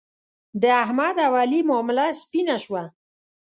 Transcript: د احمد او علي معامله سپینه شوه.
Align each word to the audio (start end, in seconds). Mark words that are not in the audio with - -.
د 0.61 0.63
احمد 0.83 1.15
او 1.27 1.33
علي 1.41 1.61
معامله 1.69 2.05
سپینه 2.21 2.55
شوه. 2.63 2.83